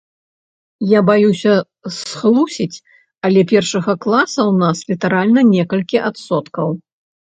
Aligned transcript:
Я 0.91 0.99
баюся 1.09 1.53
схлусіць, 1.97 2.77
але 3.29 3.41
першага 3.51 3.93
класа 4.07 4.41
ў 4.51 4.59
нас 4.65 4.77
літаральна 4.93 5.41
некалькі 5.55 5.97
адсоткаў. 6.09 6.67